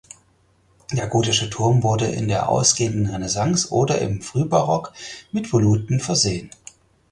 [0.93, 4.93] Der gotische Turm wurde in der ausgehenden Renaissance oder im Frühbarock
[5.31, 6.49] mit Voluten versehen.